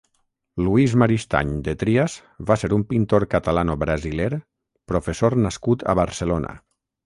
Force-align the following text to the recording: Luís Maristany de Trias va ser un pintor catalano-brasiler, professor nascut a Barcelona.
Luís 0.67 0.95
Maristany 1.01 1.51
de 1.67 1.75
Trias 1.83 2.15
va 2.49 2.57
ser 2.63 2.71
un 2.79 2.87
pintor 2.93 3.27
catalano-brasiler, 3.35 4.33
professor 4.95 5.41
nascut 5.49 5.91
a 5.95 6.01
Barcelona. 6.05 6.61